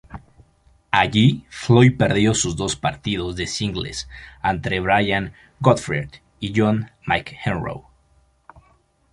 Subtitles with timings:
[0.89, 4.09] Allí Lloyd perdió sus dos partidos de singles
[4.41, 7.83] ante Brian Gottfried y John McEnroe.